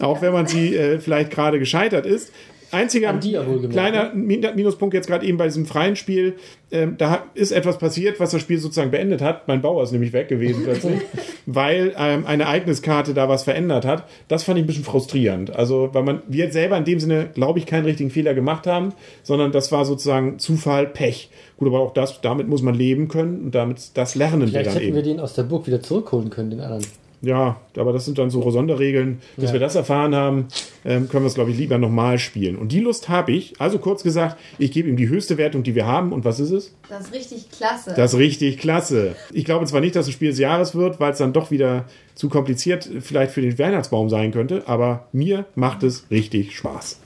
[0.00, 2.32] auch wenn man sie äh, vielleicht gerade gescheitert ist.
[2.72, 3.12] Einziger
[3.46, 6.36] wohlgemerkt, kleiner Min- Minuspunkt jetzt gerade eben bei diesem freien Spiel,
[6.72, 9.48] ähm, da ist etwas passiert, was das Spiel sozusagen beendet hat.
[9.48, 11.00] Mein Bauer ist nämlich weg gewesen plötzlich,
[11.46, 14.04] weil ähm, eine Ereigniskarte da was verändert hat.
[14.28, 15.54] Das fand ich ein bisschen frustrierend.
[15.54, 18.92] Also, weil man, wir selber in dem Sinne, glaube ich, keinen richtigen Fehler gemacht haben,
[19.22, 21.30] sondern das war sozusagen Zufall, Pech.
[21.56, 24.66] Gut, aber auch das, damit muss man leben können und damit, das lernen wir Vielleicht
[24.68, 24.96] dann hätten eben.
[24.96, 26.84] wir den aus der Burg wieder zurückholen können, den anderen.
[27.22, 29.20] Ja, aber das sind dann so Sonderregeln.
[29.36, 29.52] Bis Ja.
[29.54, 30.48] wir das erfahren haben,
[30.86, 32.56] ähm, können wir es, glaube ich, lieber nochmal spielen.
[32.56, 33.60] Und die Lust habe ich.
[33.60, 36.12] Also kurz gesagt, ich gebe ihm die höchste Wertung, die wir haben.
[36.12, 36.74] Und was ist es?
[36.88, 37.92] Das ist richtig klasse.
[37.94, 39.16] Das ist richtig klasse.
[39.32, 41.84] Ich glaube zwar nicht, dass es Spiel des Jahres wird, weil es dann doch wieder
[42.14, 46.98] zu kompliziert vielleicht für den Weihnachtsbaum sein könnte, aber mir macht es richtig Spaß.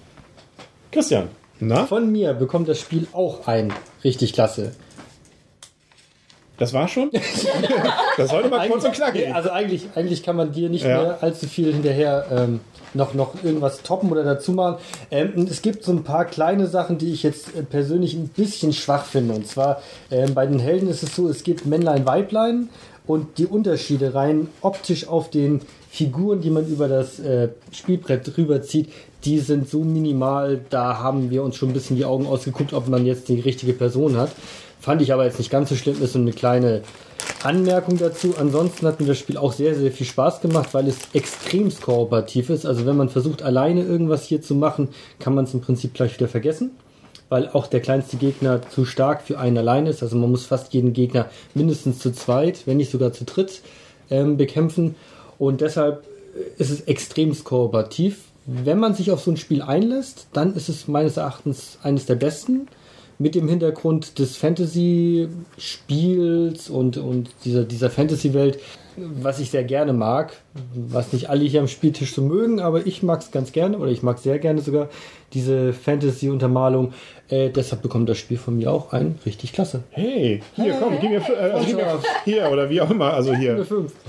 [0.93, 1.29] Christian,
[1.61, 1.87] na?
[1.87, 3.73] Von mir bekommt das Spiel auch ein
[4.05, 4.73] richtig klasse.
[6.59, 7.11] Das war schon?
[8.17, 9.35] Das sollte mal kurz und knackig.
[9.35, 11.03] Also eigentlich, eigentlich kann man dir nicht Ja.
[11.03, 12.61] mehr allzu viel hinterher ähm,
[12.95, 14.77] noch, noch irgendwas toppen oder dazu machen.
[15.11, 18.73] Ähm, es gibt so ein paar kleine Sachen, die ich jetzt äh, persönlich ein bisschen
[18.73, 19.35] schwach finde.
[19.35, 22.69] Und zwar ähm, bei den Helden ist es so, es gibt Männlein, Weiblein
[23.07, 28.63] und die Unterschiede rein optisch auf den Figuren, die man über das äh, Spielbrett drüber
[28.63, 28.91] zieht,
[29.25, 32.89] die sind so minimal, da haben wir uns schon ein bisschen die Augen ausgeguckt, ob
[32.89, 34.31] man jetzt die richtige Person hat.
[34.81, 36.83] Fand ich aber jetzt nicht ganz so schlimm, ist so eine kleine
[37.43, 38.35] Anmerkung dazu.
[38.39, 42.51] Ansonsten hat mir das Spiel auch sehr, sehr viel Spaß gemacht, weil es extremst kooperativ
[42.51, 42.67] ist.
[42.67, 46.15] Also wenn man versucht, alleine irgendwas hier zu machen, kann man es im Prinzip gleich
[46.15, 46.73] wieder vergessen,
[47.31, 50.03] weil auch der kleinste Gegner zu stark für einen allein ist.
[50.03, 53.63] Also man muss fast jeden Gegner mindestens zu zweit, wenn nicht sogar zu dritt,
[54.11, 54.97] ähm, bekämpfen.
[55.39, 56.05] Und deshalb
[56.59, 58.19] ist es extremst kooperativ.
[58.47, 62.17] Wenn man sich auf so ein Spiel einlässt, dann ist es meines Erachtens eines der
[62.17, 62.69] besten.
[63.17, 68.59] Mit dem Hintergrund des Fantasy-Spiels und, und dieser, dieser Fantasy-Welt,
[68.97, 70.33] was ich sehr gerne mag,
[70.75, 73.93] was nicht alle hier am Spieltisch so mögen, aber ich mag es ganz gerne oder
[73.93, 74.89] ich mag sehr gerne sogar
[75.33, 76.93] diese Fantasy-Untermalung.
[77.29, 79.85] Äh, deshalb bekommt das Spiel von mir auch ein richtig klasse.
[79.91, 83.33] Hey, hier, komm, gib mir, äh, also gib mir hier oder wie auch immer, also
[83.33, 83.65] hier.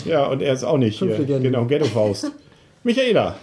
[0.06, 1.20] Ja, und er ist auch nicht Fünf hier.
[1.20, 1.44] Legenden.
[1.44, 2.32] Genau, Ghetto Faust.
[2.84, 3.36] Michaela,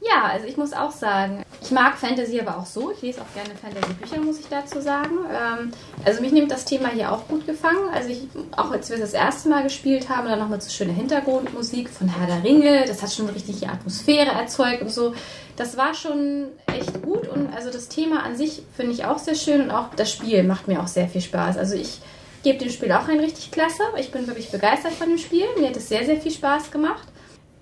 [0.00, 2.92] Ja, also ich muss auch sagen, ich mag Fantasy aber auch so.
[2.92, 5.18] Ich lese auch gerne Fantasy-Bücher, muss ich dazu sagen.
[5.28, 5.72] Ähm,
[6.04, 7.88] also mich nimmt das Thema hier auch gut gefangen.
[7.92, 11.90] Also ich, auch als wir das erste Mal gespielt haben, dann nochmal so schöne Hintergrundmusik
[11.90, 12.84] von Herr der Ringe.
[12.86, 15.14] Das hat schon richtig die Atmosphäre erzeugt und so.
[15.56, 19.34] Das war schon echt gut und also das Thema an sich finde ich auch sehr
[19.34, 21.58] schön und auch das Spiel macht mir auch sehr viel Spaß.
[21.58, 22.00] Also ich
[22.44, 23.82] gebe dem Spiel auch ein richtig klasse.
[23.98, 25.46] Ich bin wirklich begeistert von dem Spiel.
[25.58, 27.08] Mir hat es sehr, sehr viel Spaß gemacht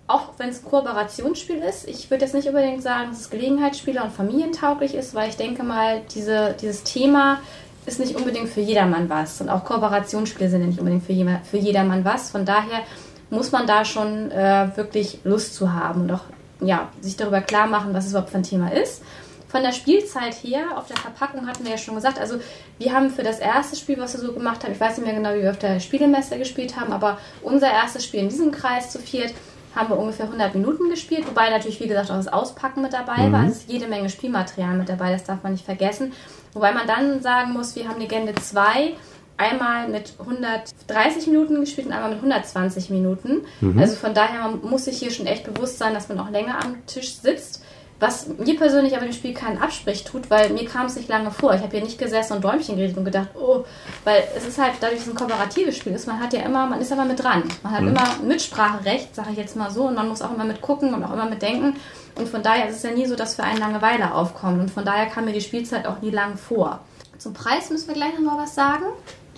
[0.09, 4.05] auch wenn es ein Kooperationsspiel ist, ich würde jetzt nicht unbedingt sagen, dass es Gelegenheitsspieler
[4.05, 7.41] und familientauglich ist, weil ich denke mal, diese, dieses Thema
[7.87, 9.41] ist nicht unbedingt für jedermann was.
[9.41, 12.31] Und auch Kooperationsspiele sind ja nicht unbedingt für, jema- für jedermann was.
[12.31, 12.83] Von daher
[13.31, 16.23] muss man da schon äh, wirklich Lust zu haben und auch
[16.61, 19.03] ja, sich darüber klar machen, was es überhaupt für ein Thema ist.
[19.49, 22.37] Von der Spielzeit her, auf der Verpackung hatten wir ja schon gesagt, also
[22.79, 25.15] wir haben für das erste Spiel, was wir so gemacht haben, ich weiß nicht mehr
[25.15, 28.91] genau, wie wir auf der Spielemesse gespielt haben, aber unser erstes Spiel in diesem Kreis
[28.91, 29.33] zu viert
[29.77, 33.31] haben wir ungefähr 100 Minuten gespielt, wobei natürlich, wie gesagt, auch das Auspacken mit dabei
[33.31, 33.45] war.
[33.45, 36.13] Es ist jede Menge Spielmaterial mit dabei, das darf man nicht vergessen.
[36.55, 38.95] Wobei man dann sagen muss, wir haben Legende 2
[39.37, 43.43] einmal mit 130 Minuten gespielt und einmal mit 120 Minuten.
[43.79, 46.59] Also von daher man muss sich hier schon echt bewusst sein, dass man auch länger
[46.65, 47.63] am Tisch sitzt.
[47.99, 51.31] Was mir persönlich aber dem Spiel keinen Absprich tut, weil mir kam es nicht lange
[51.31, 51.55] vor.
[51.55, 53.65] Ich habe hier nicht gesessen und Däumchen geredet und gedacht, oh,
[54.05, 56.67] weil es ist halt, dadurch, dass es ein kooperatives Spiel ist, man hat ja immer,
[56.67, 57.45] man ist aber mit dran.
[57.63, 60.61] Man hat immer Mitspracherecht, sage ich jetzt mal so, und man muss auch immer mit
[60.61, 61.77] gucken und auch immer mit denken.
[62.17, 64.61] Und von daher ist es ja nie so, dass für einen Langeweile aufkommt.
[64.61, 66.81] Und von daher kam mir die Spielzeit auch nie lang vor.
[67.17, 68.85] Zum Preis müssen wir gleich nochmal was sagen.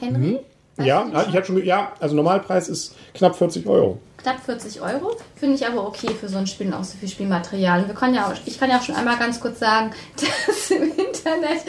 [0.01, 0.41] Henry?
[0.77, 3.99] Weißt ja, ich hatte schon, ja, also Normalpreis ist knapp 40 Euro.
[4.19, 5.17] Knapp 40 Euro.
[5.37, 7.83] Finde ich aber okay für so ein Spiel und auch so viel Spielmaterial.
[7.83, 9.91] Und wir können ja auch, ich kann ja auch schon einmal ganz kurz sagen,
[10.47, 11.63] dass im Internet,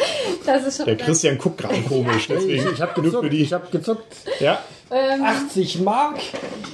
[0.46, 0.86] das ist schon.
[0.86, 3.42] Der Christian guckt gerade komisch, deswegen Ich habe genug für die.
[3.42, 4.16] Ich habe gezuckt.
[4.40, 4.60] Ja,
[4.92, 6.18] ähm, 80 Mark.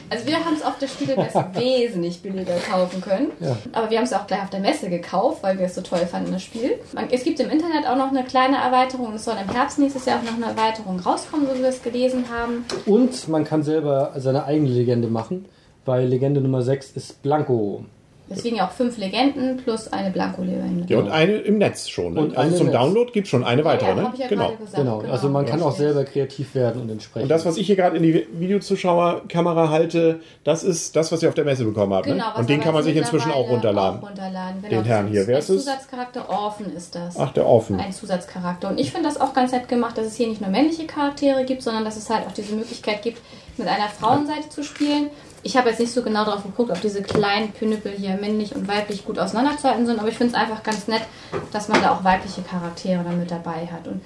[0.10, 3.32] also wir haben es auf der Spielemesse wesentlich billiger kaufen können.
[3.42, 3.58] Ja.
[3.74, 6.06] Aber wir haben es auch gleich auf der Messe gekauft, weil wir es so toll
[6.10, 6.80] fanden, das Spiel.
[6.94, 9.14] Man, es gibt im Internet auch noch eine kleine Erweiterung.
[9.14, 11.84] Es soll im Herbst nächstes Jahr auch noch eine Erweiterung rauskommen, so wie wir es
[11.84, 12.66] gelesen haben.
[12.86, 15.46] Und man kann selber seine eigene Legende machen,
[15.86, 17.86] weil Legende Nummer 6 ist Blanco.
[18.28, 20.92] Deswegen ja auch fünf Legenden plus eine Blanko-Legende.
[20.92, 22.16] ja, und eine im Netz schon.
[22.16, 22.22] Ne?
[22.22, 22.76] Und also eine zum Netz.
[22.76, 23.90] Download gibt es schon eine weitere.
[23.90, 24.04] ja, ne?
[24.04, 24.48] hab ich ja genau.
[24.48, 24.78] gerade gesagt.
[24.78, 27.24] Genau, also man kann auch selber kreativ werden und entsprechend.
[27.24, 31.30] Und das, was ich hier gerade in die Videozuschauerkamera halte, das ist das, was ihr
[31.30, 32.08] auf der Messe bekommen habt.
[32.08, 32.14] Ne?
[32.14, 34.00] Genau, was und den kann man sich inzwischen auch runterladen.
[34.00, 34.62] Auch runterladen.
[34.64, 35.28] Genau, Den Herrn hier.
[35.28, 35.66] Wer ist es?
[35.66, 37.18] Zusatzcharakter Orphan ist das.
[37.20, 37.80] Ach, der offen.
[37.80, 38.70] Ein Zusatzcharakter.
[38.70, 41.46] Und ich finde das auch ganz nett gemacht, dass es hier nicht nur männliche Charaktere
[41.46, 43.22] gibt, sondern dass es halt auch diese Möglichkeit gibt,
[43.58, 45.12] mit einer Frauenseite zu spielen.
[45.46, 48.68] Ich habe jetzt nicht so genau darauf geguckt, ob diese kleinen Pinöpel hier männlich und
[48.68, 51.04] weiblich gut auseinanderzuhalten sind, aber ich finde es einfach ganz nett,
[51.52, 53.88] dass man da auch weibliche Charaktere dann mit dabei hat.
[53.88, 54.02] Und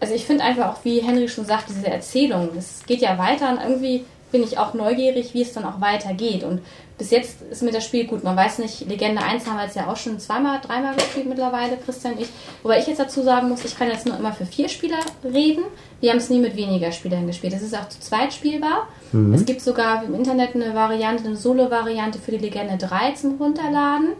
[0.00, 3.50] also ich finde einfach auch, wie Henry schon sagt, diese Erzählung, es geht ja weiter
[3.50, 6.44] und irgendwie bin ich auch neugierig, wie es dann auch weitergeht.
[6.44, 6.60] Und
[6.98, 8.24] bis jetzt ist mir das Spiel gut.
[8.24, 11.76] Man weiß nicht, Legende 1 haben wir jetzt ja auch schon zweimal, dreimal gespielt mittlerweile,
[11.76, 12.28] Christian und ich.
[12.62, 15.64] Wobei ich jetzt dazu sagen muss, ich kann jetzt nur immer für vier Spieler reden.
[16.00, 17.54] Wir haben es nie mit weniger Spielern gespielt.
[17.54, 18.88] Es ist auch zu zweit spielbar.
[19.34, 24.10] Es gibt sogar im Internet eine Variante, eine Solo-Variante für die Legende 3 zum Runterladen.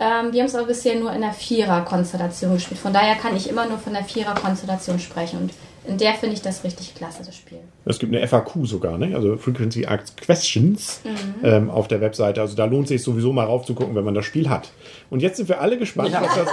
[0.00, 2.80] Ähm, wir haben es aber bisher nur in der Vierer-Konstellation gespielt.
[2.80, 5.38] Von daher kann ich immer nur von der Vierer-Konstellation sprechen.
[5.38, 5.50] Und
[5.86, 7.58] in der finde ich das richtig klasse, das Spiel.
[7.84, 9.14] Es gibt eine FAQ sogar, ne?
[9.14, 11.44] also Frequency Asked Questions Mhm.
[11.44, 12.40] ähm, auf der Webseite.
[12.40, 14.70] Also da lohnt sich sowieso mal raufzugucken, wenn man das Spiel hat.
[15.10, 16.48] Und jetzt sind wir alle gespannt, was das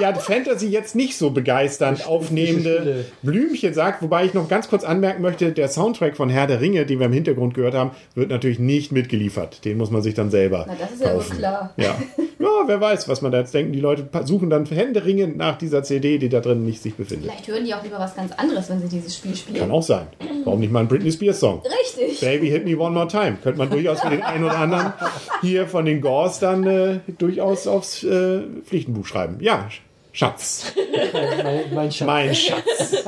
[0.00, 3.04] ja, Fantasy jetzt nicht so begeisternd aufnehmende.
[3.22, 4.02] Blümchen sagt.
[4.02, 7.06] Wobei ich noch ganz kurz anmerken möchte, der Soundtrack von Herr der Ringe, den wir
[7.06, 9.64] im Hintergrund gehört haben, wird natürlich nicht mitgeliefert.
[9.64, 11.36] Den muss man sich dann selber Na, das ist ja wohl kaufen.
[11.38, 11.72] klar.
[11.76, 11.94] Ja.
[12.38, 13.72] ja, wer weiß, was man da jetzt denken.
[13.72, 17.30] Die Leute suchen dann händeringend nach dieser CD, die da drin nicht sich befindet.
[17.30, 19.58] Vielleicht hören die auch lieber was ganz anderes, wenn sie dieses Spiel spielen.
[19.58, 20.06] Kann auch sein.
[20.44, 21.62] Warum nicht mal ein Britney Spears Song?
[21.62, 22.20] Richtig.
[22.20, 23.36] Baby Hit Me One More Time.
[23.42, 24.92] Könnte man durchaus für den einen oder anderen
[25.40, 29.38] hier von den Gores dann äh, durchaus aufs äh, Pflichtenbuch schreiben.
[29.40, 29.68] Ja,
[30.12, 30.72] Schatz.
[31.12, 32.06] mein, mein Schatz.
[32.06, 33.04] Mein Schatz.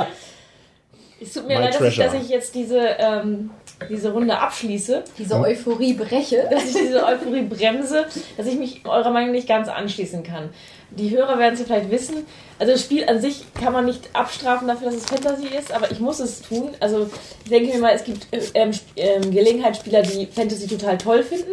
[1.20, 3.50] Es tut mir My leid, dass ich, dass ich jetzt diese, ähm,
[3.88, 6.46] diese Runde abschließe, Diese Euphorie breche.
[6.50, 8.06] dass ich diese Euphorie bremse,
[8.36, 10.50] dass ich mich eurer Meinung nicht ganz anschließen kann.
[10.96, 12.24] Die Hörer werden es ja vielleicht wissen.
[12.58, 15.90] Also das Spiel an sich kann man nicht abstrafen dafür, dass es Fantasy ist, aber
[15.90, 16.70] ich muss es tun.
[16.78, 17.10] Also
[17.44, 21.50] ich denke mir mal, es gibt äh, ähm, ähm, Gelegenheitsspieler, die Fantasy total toll finden.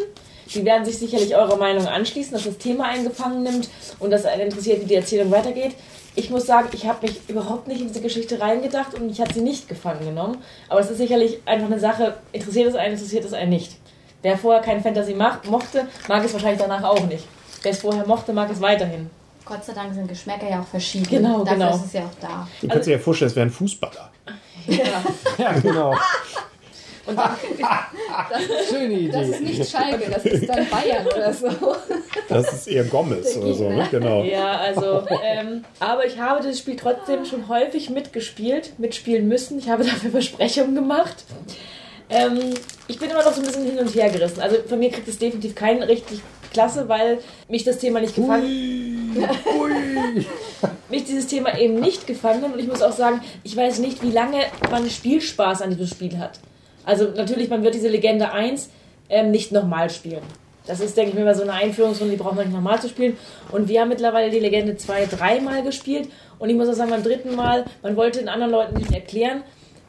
[0.48, 4.42] Sie werden sich sicherlich eurer Meinung anschließen, dass das Thema eingefangen nimmt und dass einen
[4.42, 5.76] interessiert, wie die Erzählung weitergeht.
[6.14, 9.34] Ich muss sagen, ich habe mich überhaupt nicht in diese Geschichte reingedacht und ich hat
[9.34, 10.38] sie nicht gefangen genommen.
[10.68, 13.78] Aber es ist sicherlich einfach eine Sache, interessiert es einen, interessiert es einen nicht.
[14.22, 17.26] Wer vorher kein Fantasy macht, mochte, mag es wahrscheinlich danach auch nicht.
[17.64, 19.10] Wer es vorher mochte, mag es weiterhin.
[19.52, 21.08] Gott sei Dank sind Geschmäcker ja auch verschieden.
[21.10, 21.76] Genau, Dafür genau.
[21.76, 22.48] ist es ja auch da.
[22.62, 24.10] Du kannst dir ja vorstellen, es wäre ein Fußballer.
[24.68, 25.94] Ja, genau.
[27.06, 27.36] Und dann,
[28.70, 29.50] Schöne Das ist Idee.
[29.50, 31.50] nicht Schalke, das ist dann Bayern oder so.
[32.30, 33.86] Das ist eher Gomez oder so, ne?
[33.92, 34.24] Genau.
[34.24, 39.60] ja, also, ähm, aber ich habe das Spiel trotzdem schon häufig mitgespielt, mitspielen müssen.
[39.60, 41.26] Ich habe dafür Versprechungen gemacht.
[42.10, 42.54] Ähm,
[42.88, 44.40] ich bin immer noch so ein bisschen hin und her gerissen.
[44.40, 46.22] Also von mir kriegt es definitiv keinen richtig
[46.54, 48.16] klasse, weil mich das Thema nicht
[50.90, 52.54] mich dieses Thema eben nicht gefangen hat.
[52.54, 54.38] Und ich muss auch sagen, ich weiß nicht, wie lange
[54.70, 56.40] man Spielspaß an diesem Spiel hat.
[56.86, 58.70] Also natürlich, man wird diese Legende 1
[59.10, 60.24] ähm, nicht nochmal spielen.
[60.68, 62.90] Das ist, denke ich mir, mal so eine Einführungsrunde, die braucht man nicht nochmal zu
[62.90, 63.18] spielen.
[63.52, 66.10] Und wir haben mittlerweile die Legende 2 dreimal gespielt.
[66.40, 69.44] Und ich muss auch sagen, beim dritten Mal, man wollte den anderen Leuten nicht erklären,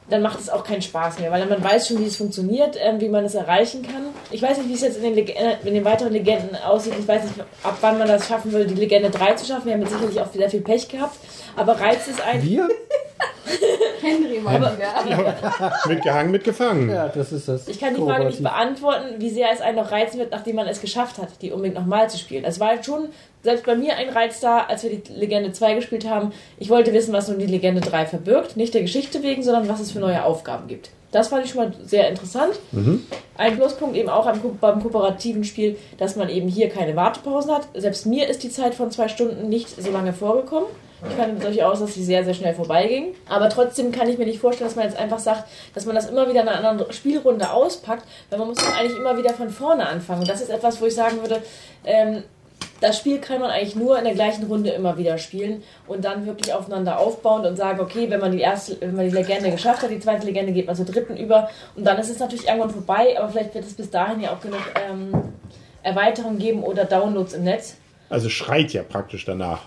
[0.08, 3.00] dann macht es auch keinen Spaß mehr, weil man weiß schon, wie es funktioniert, ähm,
[3.00, 4.06] wie man es erreichen kann.
[4.30, 6.94] Ich weiß nicht, wie es jetzt in den, äh, in den weiteren Legenden aussieht.
[6.98, 9.66] Ich weiß nicht, ab wann man das schaffen würde, die Legende 3 zu schaffen.
[9.66, 11.16] Wir haben jetzt sicherlich auch sehr viel Pech gehabt.
[11.56, 12.42] Aber reizt es einen.
[12.42, 12.68] Wir?
[14.00, 15.72] Henry mal wieder.
[15.88, 16.90] Mitgehangen, mitgefangen.
[16.90, 17.68] Ja, das ist das.
[17.68, 20.66] Ich kann die Frage nicht beantworten, wie sehr es einen noch reizen wird, nachdem man
[20.66, 22.44] es geschafft hat, die unbedingt nochmal zu spielen.
[22.44, 23.08] Es war schon,
[23.42, 26.32] selbst bei mir ein Reiz da, als wir die Legende 2 gespielt haben.
[26.58, 28.56] Ich wollte wissen, was nun die Legende 3 verbirgt.
[28.56, 30.90] Nicht der Geschichte wegen, sondern was es für neue Aufgaben gibt.
[31.12, 32.58] Das fand ich schon mal sehr interessant.
[33.36, 37.68] Ein Pluspunkt eben auch beim kooperativen Spiel, dass man eben hier keine Wartepausen hat.
[37.74, 40.68] Selbst mir ist die Zeit von zwei Stunden nicht so lange vorgekommen.
[41.08, 43.14] Ich fand durchaus, dass sie sehr, sehr schnell vorbeiging.
[43.28, 46.08] Aber trotzdem kann ich mir nicht vorstellen, dass man jetzt einfach sagt, dass man das
[46.08, 49.50] immer wieder in einer anderen Spielrunde auspackt, weil man muss doch eigentlich immer wieder von
[49.50, 50.20] vorne anfangen.
[50.20, 51.42] Und das ist etwas, wo ich sagen würde,
[51.84, 52.22] ähm,
[52.82, 56.26] das Spiel kann man eigentlich nur in der gleichen Runde immer wieder spielen und dann
[56.26, 59.82] wirklich aufeinander aufbauen und sagen, okay, wenn man die erste, wenn man die Legende geschafft
[59.82, 62.70] hat, die zweite Legende geht man zur dritten über und dann ist es natürlich irgendwann
[62.70, 65.12] vorbei, aber vielleicht wird es bis dahin ja auch genug ähm,
[65.82, 67.76] Erweiterungen geben oder Downloads im Netz.
[68.08, 69.60] Also schreit ja praktisch danach,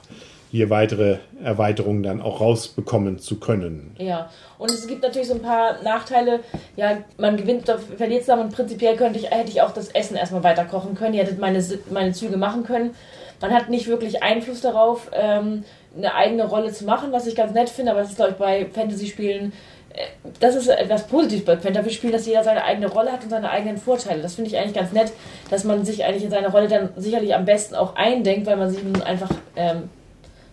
[0.52, 3.96] hier weitere Erweiterungen dann auch rausbekommen zu können.
[3.98, 6.42] Ja, und es gibt natürlich so ein paar Nachteile.
[6.76, 7.66] Ja, man gewinnt
[7.98, 11.14] verliert zusammen und prinzipiell könnte ich, hätte ich auch das Essen erstmal weiter kochen können.
[11.14, 12.96] Ihr hättet meine, meine Züge machen können.
[13.42, 15.64] Man hat nicht wirklich Einfluss darauf, ähm,
[15.98, 18.38] eine eigene Rolle zu machen, was ich ganz nett finde, aber das ist, glaube ich,
[18.38, 19.54] bei Fantasy-Spielen,
[19.94, 20.06] äh,
[20.40, 23.78] das ist etwas Positives bei Fantasy-Spielen, dass jeder seine eigene Rolle hat und seine eigenen
[23.78, 24.22] Vorteile.
[24.22, 25.12] Das finde ich eigentlich ganz nett,
[25.50, 28.72] dass man sich eigentlich in seine Rolle dann sicherlich am besten auch eindenkt, weil man
[28.72, 29.90] nun einfach ähm,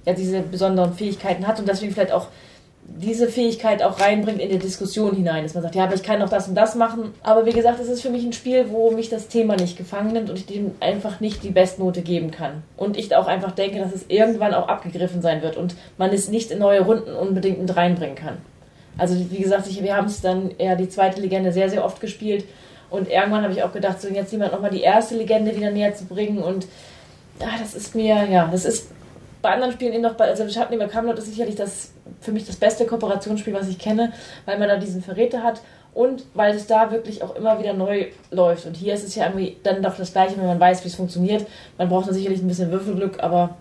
[0.04, 2.28] ja, diese besonderen Fähigkeiten hat und deswegen vielleicht auch
[2.84, 6.20] diese Fähigkeit auch reinbringt in die Diskussion hinein, dass man sagt, ja, aber ich kann
[6.20, 7.14] auch das und das machen.
[7.22, 10.12] Aber wie gesagt, es ist für mich ein Spiel, wo mich das Thema nicht gefangen
[10.12, 12.62] nimmt und ich dem einfach nicht die Bestnote geben kann.
[12.76, 16.28] Und ich auch einfach denke, dass es irgendwann auch abgegriffen sein wird und man es
[16.28, 18.38] nicht in neue Runden unbedingt mit reinbringen kann.
[18.98, 22.00] Also wie gesagt, ich, wir haben es dann eher die zweite Legende sehr, sehr oft
[22.00, 22.44] gespielt
[22.90, 25.94] und irgendwann habe ich auch gedacht, so jetzt jemand nochmal die erste Legende wieder näher
[25.94, 26.66] zu bringen und
[27.40, 28.90] ah, das ist mir, ja, das ist
[29.42, 32.56] bei anderen Spielen eben noch, bei, also Schattenleber Camelot ist sicherlich das für mich das
[32.56, 34.12] beste Kooperationsspiel, was ich kenne,
[34.46, 35.60] weil man da diesen Verräter hat
[35.94, 38.66] und weil es da wirklich auch immer wieder neu läuft.
[38.66, 40.94] Und hier ist es ja irgendwie dann doch das Gleiche, wenn man weiß, wie es
[40.94, 41.46] funktioniert.
[41.76, 43.56] Man braucht da sicherlich ein bisschen Würfelglück, aber.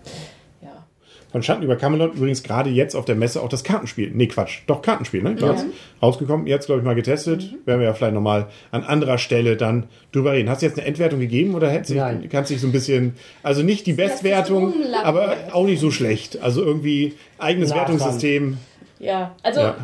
[1.32, 4.10] Von Schatten über Camelot übrigens gerade jetzt auf der Messe auch das Kartenspiel.
[4.14, 4.58] Nee, Quatsch.
[4.66, 5.34] Doch, Kartenspiel, ne?
[5.34, 5.64] Graz.
[6.02, 6.46] Rausgekommen.
[6.46, 7.54] Jetzt, glaube ich, mal getestet.
[7.64, 10.50] Werden wir ja vielleicht nochmal an anderer Stelle dann drüber reden.
[10.50, 12.28] Hast du jetzt eine Endwertung gegeben oder hättest du, Nein.
[12.30, 16.40] kannst dich so ein bisschen, also nicht die Bestwertung, aber auch nicht so schlecht.
[16.42, 17.78] Also irgendwie eigenes dran.
[17.80, 18.58] Wertungssystem.
[18.98, 19.76] Ja, also Ja.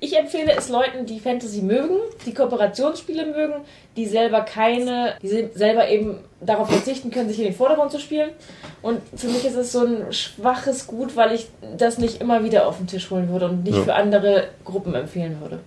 [0.00, 3.54] ich empfehle es Leuten, die Fantasy mögen, die Kooperationsspiele mögen,
[3.96, 7.98] die selber keine, die se- selber eben darauf verzichten können, sich in den Vordergrund zu
[7.98, 8.30] spielen.
[8.82, 12.66] Und für mich ist es so ein schwaches Gut, weil ich das nicht immer wieder
[12.66, 13.82] auf den Tisch holen würde und nicht Ja.
[13.84, 15.58] für andere Gruppen empfehlen würde.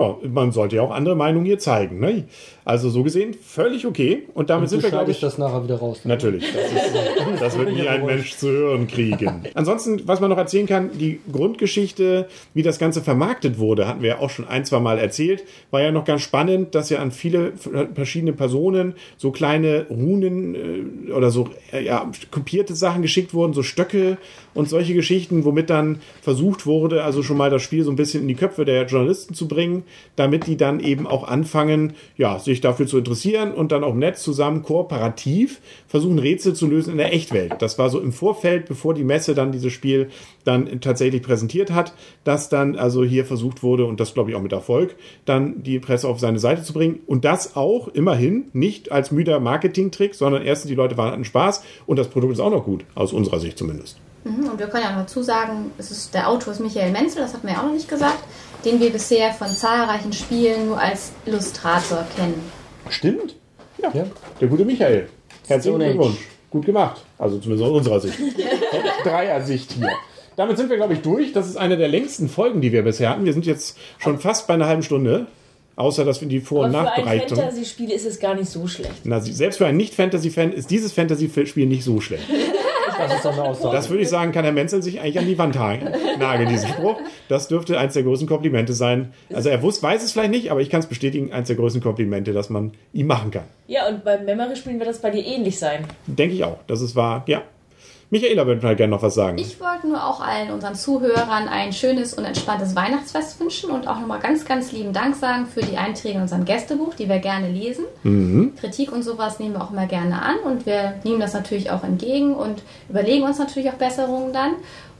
[0.00, 2.00] Ja, man sollte ja auch andere Meinungen hier zeigen.
[2.00, 2.24] Ne?
[2.64, 4.28] Also so gesehen, völlig okay.
[4.34, 6.02] Und damit Und sind wir, glaube schneidest ich, das nachher wieder raus.
[6.04, 6.94] Natürlich, das, ist,
[7.40, 9.42] das wird nie ein Mensch zu hören kriegen.
[9.54, 14.10] Ansonsten, was man noch erzählen kann, die Grundgeschichte, wie das Ganze vermarktet wurde, hatten wir
[14.10, 17.10] ja auch schon ein, zwei Mal erzählt, war ja noch ganz spannend, dass ja an
[17.10, 17.54] viele
[17.94, 20.54] verschiedene Personen so kleine Runen
[21.08, 24.18] äh, oder so äh, ja, kopierte Sachen geschickt wurden, so Stöcke
[24.54, 28.22] und solche Geschichten, womit dann versucht wurde, also schon mal das Spiel so ein bisschen
[28.22, 29.84] in die Köpfe der Journalisten zu bringen.
[30.16, 34.18] Damit die dann eben auch anfangen, ja, sich dafür zu interessieren und dann auch nett
[34.18, 37.54] zusammen kooperativ versuchen, Rätsel zu lösen in der Echtwelt.
[37.60, 40.10] Das war so im Vorfeld, bevor die Messe dann dieses Spiel
[40.44, 41.92] dann tatsächlich präsentiert hat,
[42.24, 45.78] dass dann also hier versucht wurde, und das glaube ich auch mit Erfolg, dann die
[45.78, 47.00] Presse auf seine Seite zu bringen.
[47.06, 51.98] Und das auch immerhin nicht als müder Marketingtrick, sondern erstens die Leute hatten Spaß und
[51.98, 53.98] das Produkt ist auch noch gut, aus unserer Sicht zumindest.
[54.24, 57.22] Mhm, Und wir können ja noch dazu sagen, es ist, der Autor ist Michael Menzel,
[57.22, 58.22] das hatten wir ja auch noch nicht gesagt,
[58.64, 62.40] den wir bisher von zahlreichen Spielen nur als Illustrator kennen.
[62.88, 63.34] Stimmt?
[63.82, 63.90] Ja.
[63.94, 64.06] Ja.
[64.40, 65.08] Der gute Michael.
[65.46, 65.78] Herzlichen.
[65.78, 66.18] Glückwunsch.
[66.50, 67.02] Gut gemacht.
[67.18, 68.18] Also zumindest aus unserer Sicht.
[68.20, 69.90] Aus Dreier-Sicht hier.
[70.36, 71.32] Damit sind wir, glaube ich, durch.
[71.32, 73.24] Das ist eine der längsten Folgen, die wir bisher hatten.
[73.24, 75.26] Wir sind jetzt schon fast bei einer halben Stunde.
[75.76, 77.38] Außer, dass wir die Vor- und Aber für ein Nachbereitung.
[77.38, 78.92] Fantasy-Spiel ist es gar nicht so schlecht.
[79.04, 82.24] Na, selbst für einen Nicht-Fantasy-Fan ist dieses Fantasy-Spiel nicht so schlecht.
[83.00, 83.74] Das ist doch eine Aussage.
[83.74, 86.96] Das würde ich sagen, kann Herr Menzel sich eigentlich an die Wand nageln, diesen Spruch.
[87.28, 89.12] Das dürfte eins der größten Komplimente sein.
[89.32, 91.82] Also er wusste, weiß es vielleicht nicht, aber ich kann es bestätigen, eins der größten
[91.82, 93.44] Komplimente, dass man ihm machen kann.
[93.66, 95.84] Ja, und beim Memory-Spielen wird das bei dir ähnlich sein.
[96.06, 96.58] Denke ich auch.
[96.66, 97.24] Das ist wahr.
[97.26, 97.42] Ja.
[98.10, 99.38] Michaela würde halt gerne noch was sagen.
[99.38, 104.00] Ich wollte nur auch allen unseren Zuhörern ein schönes und entspanntes Weihnachtsfest wünschen und auch
[104.00, 107.48] nochmal ganz, ganz lieben Dank sagen für die Einträge in unserem Gästebuch, die wir gerne
[107.48, 107.84] lesen.
[108.58, 111.84] Kritik und sowas nehmen wir auch immer gerne an und wir nehmen das natürlich auch
[111.84, 114.52] entgegen und überlegen uns natürlich auch Besserungen dann.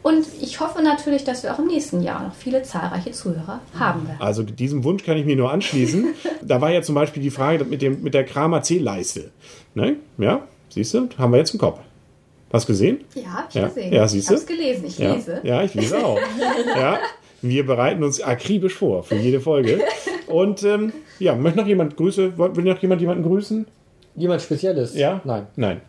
[0.02, 4.06] Und ich hoffe natürlich, dass wir auch im nächsten Jahr noch viele zahlreiche Zuhörer haben
[4.06, 4.20] werden.
[4.20, 6.14] Also diesem Wunsch kann ich mir nur anschließen.
[6.42, 9.30] da war ja zum Beispiel die Frage mit, dem, mit der Kramer C-Leiste.
[9.74, 9.96] Ne?
[10.16, 11.80] Ja, siehst du, haben wir jetzt im Kopf.
[12.52, 13.00] Hast du gesehen?
[13.14, 13.66] Ja, hab ich Ja.
[13.68, 13.92] gesehen.
[13.92, 14.34] Ja, siehst du?
[14.34, 15.40] Ich hab's gelesen, ich Ja, lese.
[15.44, 16.18] ja ich lese auch.
[16.76, 16.98] ja,
[17.42, 19.80] wir bereiten uns akribisch vor für jede Folge.
[20.26, 23.66] Und ähm, ja, möchte noch jemand Grüße, will will noch jemand jemanden grüßen?
[24.16, 24.96] Jemand Spezielles?
[24.96, 25.20] Ja?
[25.24, 25.46] Nein.
[25.56, 25.80] Nein.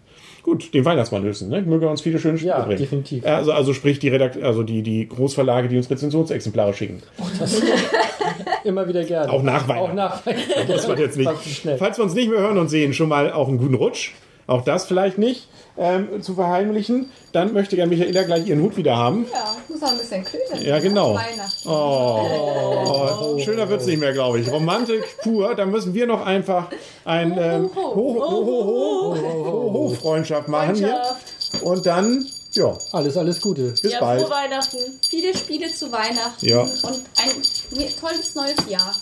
[0.44, 1.62] Gut, den Weihnachtsmann lösen, ne?
[1.62, 2.80] Möge er uns viele schöne Spiele Ja, bringen.
[2.80, 3.26] definitiv.
[3.26, 7.02] Also, also sprich die Redakt also die, die Großverlage, die uns Rezensionsexemplare schicken.
[8.64, 9.32] Immer wieder gerne.
[9.32, 9.92] Auch nach Weihnachten.
[9.92, 10.68] Auch nach Weihnachten.
[10.68, 11.30] Das war jetzt nicht.
[11.30, 11.78] Fast zu schnell.
[11.78, 14.12] Falls wir uns nicht mehr hören und sehen, schon mal auch einen guten Rutsch.
[14.48, 17.10] Auch das vielleicht nicht ähm, zu verheimlichen.
[17.32, 19.26] Dann möchte gerne Michaela gleich ihren Hut wieder haben.
[19.32, 20.64] Ja, muss auch ein bisschen kühlen.
[20.66, 21.16] Ja, genau.
[21.16, 21.70] Weihnachten.
[21.70, 24.52] Oh, schöner wird's nicht mehr, glaube ich.
[24.52, 25.56] Romantik pur.
[25.56, 26.68] Da müssen wir noch einfach
[27.06, 31.02] ein ähm, ho, ho, ho, ho, ho, ho, Freundschaft machen hier.
[31.64, 33.74] Und dann, ja, Alles, alles Gute.
[33.82, 34.22] bis Ja, bald.
[34.22, 34.78] frohe Weihnachten.
[35.08, 36.62] Viele Spiele zu Weihnachten Ja.
[36.62, 38.94] und ein tolles neues Jahr.